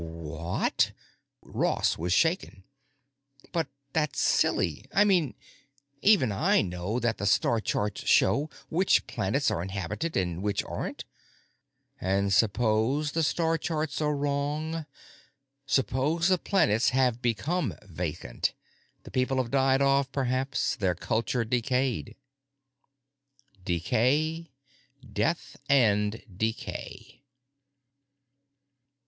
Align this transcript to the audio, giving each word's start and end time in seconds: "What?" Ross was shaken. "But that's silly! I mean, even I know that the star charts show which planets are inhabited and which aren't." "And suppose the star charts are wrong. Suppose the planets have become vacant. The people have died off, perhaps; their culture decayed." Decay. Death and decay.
"What?" 0.03 0.93
Ross 1.43 1.95
was 1.95 2.11
shaken. 2.11 2.63
"But 3.51 3.67
that's 3.93 4.19
silly! 4.19 4.87
I 4.91 5.03
mean, 5.03 5.35
even 6.01 6.31
I 6.31 6.63
know 6.63 6.99
that 6.99 7.19
the 7.19 7.27
star 7.27 7.59
charts 7.61 8.07
show 8.07 8.49
which 8.69 9.05
planets 9.05 9.51
are 9.51 9.61
inhabited 9.61 10.17
and 10.17 10.41
which 10.41 10.63
aren't." 10.63 11.05
"And 11.99 12.33
suppose 12.33 13.11
the 13.11 13.21
star 13.21 13.59
charts 13.59 14.01
are 14.01 14.15
wrong. 14.15 14.87
Suppose 15.67 16.29
the 16.29 16.39
planets 16.39 16.89
have 16.89 17.21
become 17.21 17.75
vacant. 17.83 18.55
The 19.03 19.11
people 19.11 19.37
have 19.37 19.51
died 19.51 19.83
off, 19.83 20.11
perhaps; 20.11 20.75
their 20.75 20.95
culture 20.95 21.45
decayed." 21.45 22.15
Decay. 23.63 24.49
Death 25.13 25.57
and 25.69 26.23
decay. 26.35 27.21